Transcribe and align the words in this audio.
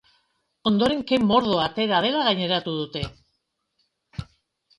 Ondoren 0.69 1.03
ke-mordoa 1.11 1.65
atera 1.65 1.99
dela 2.07 2.23
gaineratu 2.29 2.75
dute. 2.79 3.05